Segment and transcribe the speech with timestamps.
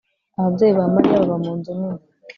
[0.39, 2.03] Ababyeyi ba Mariya baba mu nzu nini